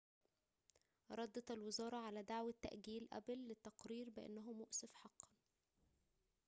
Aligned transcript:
ردت 1.11 1.51
الوزارة 1.51 1.95
على 1.97 2.23
دعوة 2.23 2.53
تأجيل 2.61 3.07
أبل 3.13 3.33
للتقرير 3.37 4.09
بأنه 4.09 4.53
مؤسف 4.53 4.89
حقاً 4.93 5.27